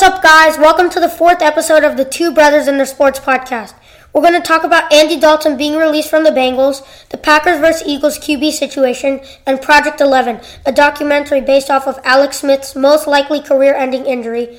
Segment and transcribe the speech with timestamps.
[0.00, 0.56] What's up, guys?
[0.56, 3.74] Welcome to the fourth episode of the Two Brothers in the Sports podcast.
[4.14, 7.86] We're going to talk about Andy Dalton being released from the Bengals, the Packers vs.
[7.86, 13.42] Eagles QB situation, and Project 11, a documentary based off of Alex Smith's most likely
[13.42, 14.58] career ending injury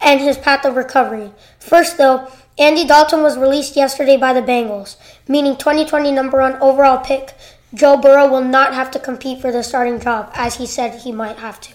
[0.00, 1.30] and his path of recovery.
[1.60, 2.26] First, though,
[2.58, 4.96] Andy Dalton was released yesterday by the Bengals,
[5.28, 7.34] meaning 2020 number one overall pick.
[7.72, 11.12] Joe Burrow will not have to compete for the starting job, as he said he
[11.12, 11.71] might have to.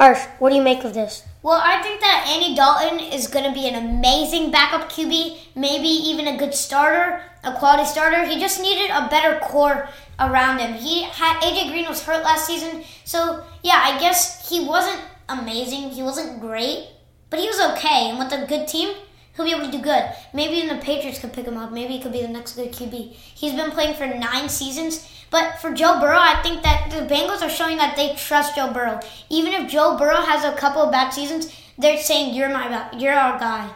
[0.00, 1.24] Arsh, what do you make of this?
[1.42, 5.88] Well, I think that Andy Dalton is going to be an amazing backup QB, maybe
[5.88, 8.24] even a good starter, a quality starter.
[8.24, 10.72] He just needed a better core around him.
[10.72, 15.90] He had AJ Green was hurt last season, so yeah, I guess he wasn't amazing.
[15.90, 16.88] He wasn't great,
[17.28, 18.08] but he was okay.
[18.08, 18.96] And with a good team,
[19.44, 20.04] he'll be able to do good.
[20.32, 21.72] Maybe even the Patriots could pick him up.
[21.72, 23.12] Maybe he could be the next good QB.
[23.12, 25.08] He's been playing for nine seasons.
[25.30, 28.72] But for Joe Burrow, I think that the Bengals are showing that they trust Joe
[28.72, 29.00] Burrow.
[29.28, 33.14] Even if Joe Burrow has a couple of bad seasons, they're saying you're my you're
[33.14, 33.70] our guy.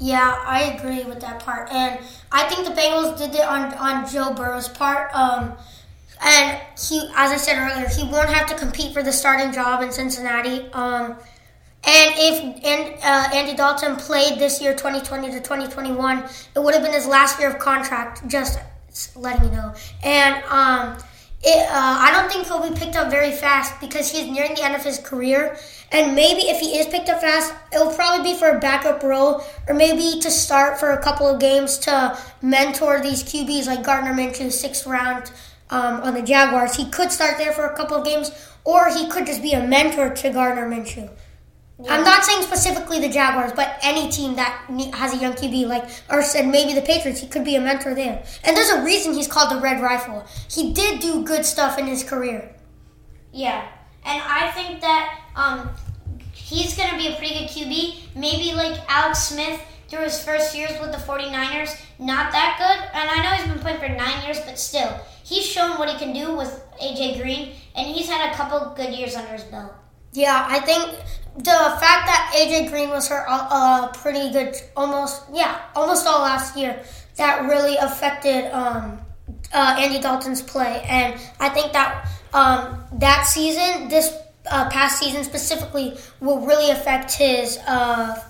[0.00, 1.98] Yeah, I agree with that part, and
[2.32, 5.14] I think the Bengals did it on on Joe Burrow's part.
[5.14, 5.54] Um,
[6.22, 9.82] and he, as I said earlier, he won't have to compete for the starting job
[9.82, 10.70] in Cincinnati.
[10.72, 11.16] Um,
[11.86, 16.24] and if and, uh, Andy Dalton played this year, 2020 to 2021,
[16.56, 18.26] it would have been his last year of contract.
[18.26, 18.58] Just
[19.16, 19.74] letting you know.
[20.02, 20.96] And um,
[21.42, 24.64] it, uh, I don't think he'll be picked up very fast because he's nearing the
[24.64, 25.58] end of his career.
[25.92, 29.44] And maybe if he is picked up fast, it'll probably be for a backup role
[29.68, 34.14] or maybe to start for a couple of games to mentor these QBs like Gardner
[34.14, 35.30] Minshew, sixth round
[35.70, 36.76] um, on the Jaguars.
[36.76, 38.30] He could start there for a couple of games,
[38.64, 41.10] or he could just be a mentor to Gardner Minshew.
[41.82, 41.92] Yeah.
[41.92, 44.64] I'm not saying specifically the Jaguars, but any team that
[44.94, 47.94] has a young QB, like or said maybe the Patriots, he could be a mentor
[47.94, 48.24] there.
[48.44, 50.24] And there's a reason he's called the Red Rifle.
[50.48, 52.54] He did do good stuff in his career.
[53.32, 53.66] Yeah,
[54.04, 55.70] and I think that um,
[56.32, 58.14] he's going to be a pretty good QB.
[58.14, 63.00] Maybe like Alex Smith through his first years with the 49ers, not that good.
[63.00, 65.98] And I know he's been playing for nine years, but still, he's shown what he
[65.98, 69.72] can do with AJ Green, and he's had a couple good years under his belt.
[70.12, 70.96] Yeah, I think
[71.36, 71.42] the
[71.80, 76.56] fact that AJ Green was hurt uh, uh, pretty good, almost yeah, almost all last
[76.56, 76.82] year,
[77.16, 79.00] that really affected um,
[79.52, 84.14] uh, Andy Dalton's play, and I think that um, that season, this
[84.48, 87.58] uh, past season specifically, will really affect his.
[87.66, 88.20] Uh,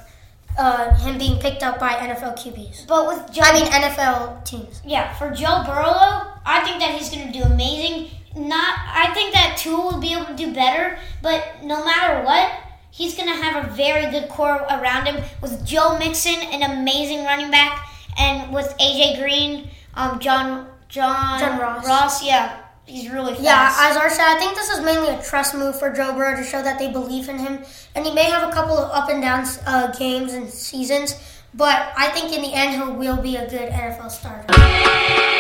[0.57, 2.87] uh, him being picked up by NFL QBs.
[2.87, 4.81] But with Joe, I mean NFL teams.
[4.87, 8.11] Yeah, for Joe Burrow, I think that he's going to do amazing.
[8.37, 10.97] Not, I think that Tua will be able to do better.
[11.23, 12.53] But no matter what,
[12.95, 17.25] he's going to have a very good core around him with Joe Mixon, an amazing
[17.25, 21.87] running back, and with AJ Green, um, John John, John Ross.
[21.89, 23.43] Ross, yeah, he's really fast.
[23.43, 26.37] Yeah, as our said, I think this is mainly a trust move for Joe Burrow
[26.37, 27.65] to show that they believe in him,
[27.97, 31.17] and he may have a couple of up and down uh, games and seasons,
[31.53, 35.34] but I think in the end he will be a good NFL starter.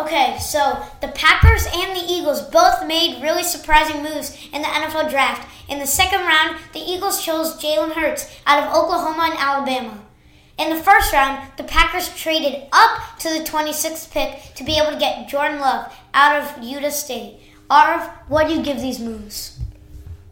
[0.00, 5.10] Okay, so the Packers and the Eagles both made really surprising moves in the NFL
[5.10, 5.46] draft.
[5.68, 10.00] In the second round, the Eagles chose Jalen Hurts out of Oklahoma and Alabama.
[10.56, 14.92] In the first round, the Packers traded up to the 26th pick to be able
[14.92, 17.38] to get Jordan Love out of Utah State.
[17.68, 19.58] Arv, what do you give these moves?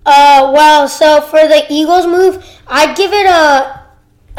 [0.07, 3.83] Uh, well, so for the Eagles move, I'd give it a,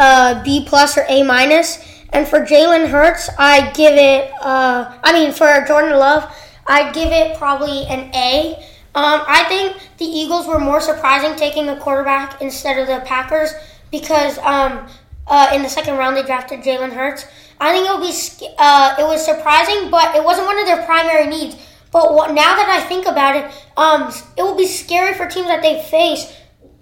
[0.02, 1.99] a B plus or A minus.
[2.12, 7.12] And for Jalen Hurts, I'd give it, uh, I mean, for Jordan Love, I'd give
[7.12, 8.56] it probably an A.
[8.96, 13.54] Um, I think the Eagles were more surprising taking a quarterback instead of the Packers
[13.92, 14.88] because um,
[15.28, 17.26] uh, in the second round they drafted Jalen Hurts.
[17.60, 20.84] I think it would be uh, it was surprising, but it wasn't one of their
[20.86, 21.56] primary needs.
[21.92, 23.46] But what, now that I think about it,
[23.76, 26.32] um, it will be scary for teams that they face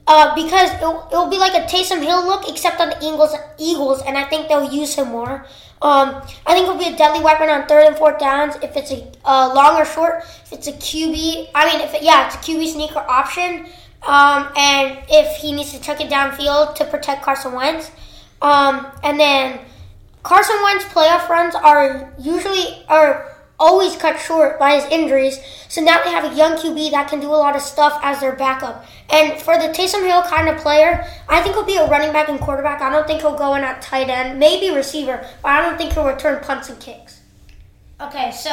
[0.08, 4.02] uh, because it'll, it'll be like a Taysom Hill look, except on the Eagles, Eagles,
[4.02, 5.46] and I think they'll use him more.
[5.82, 8.92] Um, I think it'll be a deadly weapon on third and fourth downs if it's
[8.92, 10.24] a uh, long or short.
[10.46, 13.68] If it's a QB, I mean, if it, yeah, it's a QB sneaker option.
[14.08, 17.92] Um, and if he needs to chuck it downfield to protect Carson Wentz,
[18.42, 19.60] um, and then
[20.24, 25.40] Carson Wentz playoff runs are usually are always cut short by his injuries.
[25.68, 28.20] So now they have a young QB that can do a lot of stuff as
[28.20, 28.86] their backup.
[29.10, 32.30] And for the Taysom Hill kind of player, I think he'll be a running back
[32.30, 32.82] and quarterback.
[32.82, 35.94] I don't think he'll go in at tight end, maybe receiver, but I don't think
[35.94, 37.22] he'll return punts and kicks.
[38.00, 38.52] Okay, so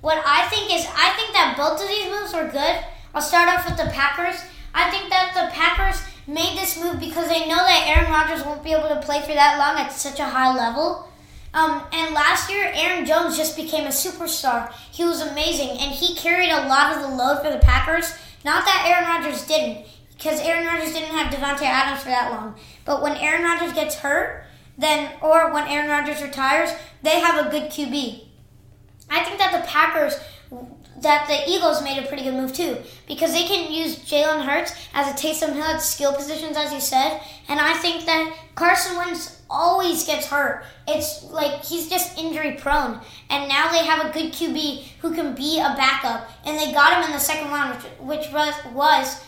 [0.00, 2.84] what I think is I think that both of these moves were good.
[3.14, 4.40] I'll start off with the Packers.
[4.72, 8.62] I think that the Packers made this move because they know that Aaron Rodgers won't
[8.62, 11.10] be able to play for that long at such a high level.
[11.54, 14.72] Um, and last year, Aaron Jones just became a superstar.
[14.92, 18.12] He was amazing, and he carried a lot of the load for the Packers.
[18.44, 19.86] Not that Aaron Rodgers didn't.
[20.16, 22.54] because Aaron Rodgers didn't have Davante Adams for that long.
[22.84, 24.44] But when Aaron Rodgers gets hurt,
[24.78, 26.70] then or when Aaron Rodgers retires,
[27.02, 28.24] they have a good QB.
[29.10, 30.18] I think that the Packers
[31.00, 34.72] that the Eagles made a pretty good move too because they can use Jalen Hurts
[34.94, 38.96] as a Taysom Hill at skill positions, as you said, and I think that Carson
[38.96, 40.64] Wentz always gets hurt.
[40.88, 43.00] It's like he's just injury prone,
[43.30, 46.96] and now they have a good QB who can be a backup, and they got
[46.96, 49.24] him in the second round, which, which was was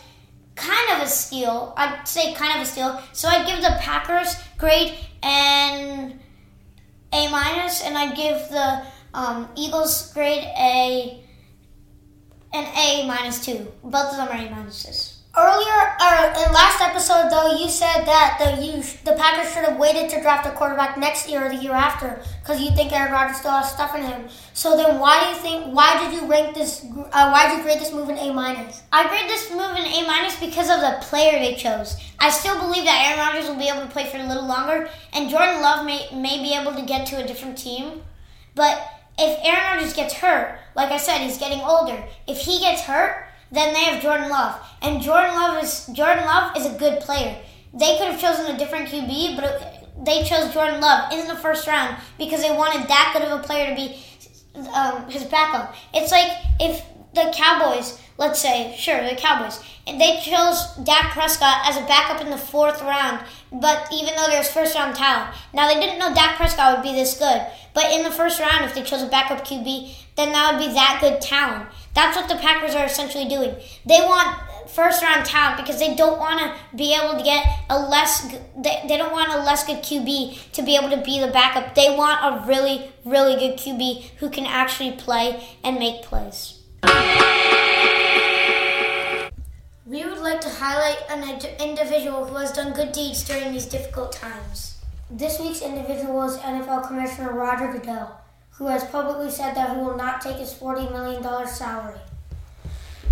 [0.55, 1.73] kind of a steal.
[1.77, 3.01] I'd say kind of a steal.
[3.13, 4.93] So I'd give the Packers grade
[5.23, 6.19] and
[7.13, 11.23] A minus, and I'd give the um, Eagles grade a
[12.53, 13.67] an A minus two.
[13.83, 15.15] Both of them are A minuses.
[15.37, 19.77] Earlier, or in last episode, though, you said that the you, the Packers should have
[19.77, 23.11] waited to draft a quarterback next year or the year after because you think Aaron
[23.11, 24.27] Rodgers still has stuff in him.
[24.53, 25.73] So then, why do you think?
[25.73, 26.83] Why did you rank this?
[26.83, 28.81] Uh, why did you grade this move an A minus?
[28.91, 31.95] I grade this move an A minus because of the player they chose.
[32.17, 34.89] I still believe that Aaron Rodgers will be able to play for a little longer,
[35.13, 38.01] and Jordan Love may may be able to get to a different team,
[38.55, 42.03] but if Aaron Rodgers gets hurt, like I said, he's getting older.
[42.27, 46.55] If he gets hurt, then they have Jordan Love, and Jordan Love is Jordan Love
[46.55, 47.35] is a good player.
[47.73, 51.67] They could have chosen a different QB, but they chose Jordan Love in the first
[51.67, 54.03] round because they wanted that good of a player to be
[54.73, 55.75] um, his backup.
[55.93, 56.83] It's like if
[57.13, 62.21] the Cowboys, let's say, sure, the Cowboys, and they chose Dak Prescott as a backup
[62.21, 65.35] in the fourth round, but even though there's first round talent.
[65.53, 67.45] Now, they didn't know Dak Prescott would be this good,
[67.79, 70.73] but in the first round, if they chose a backup QB, then that would be
[70.73, 71.69] that good talent.
[71.93, 73.55] That's what the Packers are essentially doing.
[73.85, 74.37] They want
[74.67, 78.83] first round talent because they don't want to be able to get a less they,
[78.85, 81.73] they don't want a less good QB to be able to be the backup.
[81.73, 86.59] They want a really really good QB who can actually play and make plays.
[89.85, 91.23] We would like to highlight an
[91.61, 94.78] individual who has done good deeds during these difficult times.
[95.11, 98.21] This week's individual is NFL Commissioner Roger Goodell,
[98.51, 101.99] who has publicly said that he will not take his $40 million salary.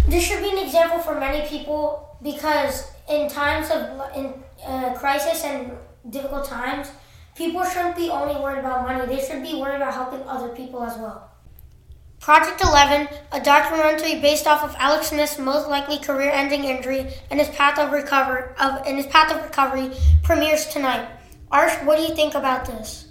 [0.08, 4.32] This should be an example for many people because in times of in,
[4.64, 5.72] uh, crisis and
[6.12, 6.92] difficult times,
[7.36, 9.04] people shouldn't be only worried about money.
[9.08, 11.32] They should be worried about helping other people as well.
[12.20, 17.50] Project 11, a documentary based off of Alex Smith's most likely career-ending injury and his
[17.50, 19.92] path of recovery of and his path of recovery,
[20.22, 21.08] premieres tonight.
[21.52, 23.08] Arsh, what do you think about this?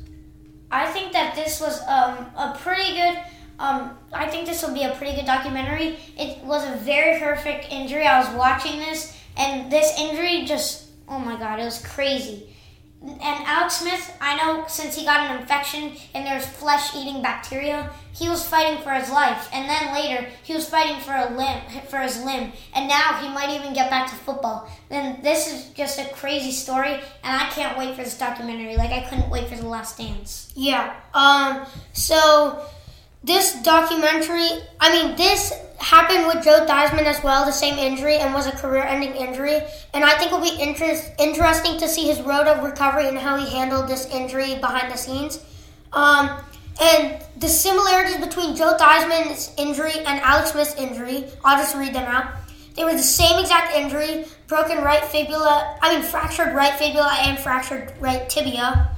[0.70, 3.18] I think that this was um, a pretty good.
[3.58, 5.98] Um, I think this will be a pretty good documentary.
[6.18, 8.06] It was a very horrific injury.
[8.06, 12.56] I was watching this, and this injury just, oh my god, it was crazy
[13.02, 17.90] and Alex Smith, I know since he got an infection and there's flesh eating bacteria,
[18.12, 19.48] he was fighting for his life.
[19.52, 22.52] And then later, he was fighting for a limb, for his limb.
[22.75, 24.69] And now he might even get back to football.
[24.88, 28.76] Then this is just a crazy story, and I can't wait for this documentary.
[28.76, 30.52] Like I couldn't wait for the Last Dance.
[30.56, 30.94] Yeah.
[31.12, 31.67] Um.
[31.93, 32.65] So
[33.22, 34.48] this documentary,
[34.81, 38.52] I mean, this happened with Joe Theismann as well, the same injury, and was a
[38.52, 39.60] career-ending injury.
[39.94, 43.36] And I think it'll be interest, interesting to see his road of recovery and how
[43.36, 45.44] he handled this injury behind the scenes.
[45.92, 46.40] Um,
[46.80, 52.04] and the similarities between Joe Theismann's injury and Alex Smith's injury, I'll just read them
[52.04, 52.32] out.
[52.74, 57.38] They were the same exact injury, broken right fibula, I mean fractured right fibula and
[57.38, 58.94] fractured right tibia.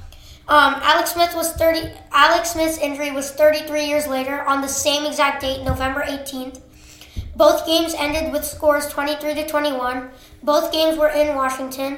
[0.49, 1.91] Um, Alex Smith was 30.
[2.11, 6.59] Alex Smith's injury was 33 years later on the same exact date, November 18th.
[7.39, 10.09] Both games ended with scores 23 to 21.
[10.43, 11.97] Both games were in Washington.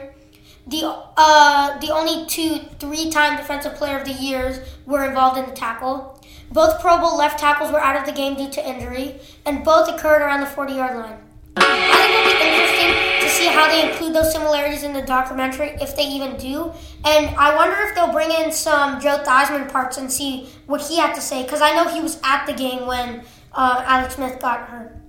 [0.68, 5.56] The uh, the only two three-time Defensive Player of the Years were involved in the
[5.56, 6.22] tackle.
[6.52, 9.90] Both Pro Bowl left tackles were out of the game due to injury, and both
[9.90, 11.18] occurred around the 40-yard line.
[11.58, 15.70] I think it'll be interesting to see how they include those similarities in the documentary,
[15.82, 16.72] if they even do.
[17.04, 20.98] And I wonder if they'll bring in some Joe Theismann parts and see what he
[20.98, 24.40] had to say, because I know he was at the game when uh, Alex Smith
[24.40, 25.01] got hurt.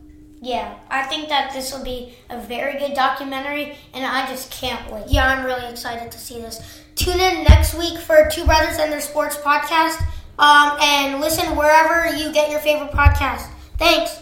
[0.43, 4.91] Yeah, I think that this will be a very good documentary, and I just can't
[4.91, 5.05] wait.
[5.07, 6.83] Yeah, I'm really excited to see this.
[6.97, 10.01] Tune in next week for Two Brothers and Their Sports podcast,
[10.41, 13.47] um, and listen wherever you get your favorite podcast.
[13.79, 14.22] Thanks.